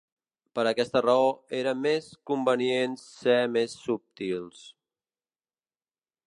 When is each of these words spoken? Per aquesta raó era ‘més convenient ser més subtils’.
Per 0.59 0.61
aquesta 0.69 1.01
raó 1.05 1.27
era 1.57 1.73
‘més 1.81 2.07
convenient 2.31 2.97
ser 3.03 3.37
més 3.59 3.77
subtils’. 3.83 4.65